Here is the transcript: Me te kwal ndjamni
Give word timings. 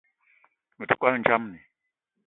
Me 0.77 0.85
te 0.89 0.93
kwal 0.99 1.13
ndjamni 1.19 1.59